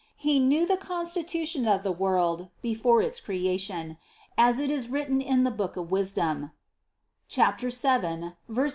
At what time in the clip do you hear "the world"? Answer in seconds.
1.83-2.49